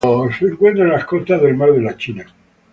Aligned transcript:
Se 0.39 0.45
encuentra 0.47 0.83
en 0.85 0.89
las 0.93 1.05
costas 1.05 1.39
del 1.43 1.55
Mar 1.55 1.73
de 1.73 1.81
la 1.83 1.95
China. 1.95 2.25